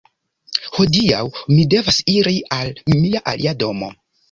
Hodiaŭ 0.77 1.19
mi 1.51 1.67
devas 1.75 2.01
iri 2.15 2.35
al 2.59 2.75
mia 3.05 3.25
alia 3.35 3.57
domo. 3.63 3.95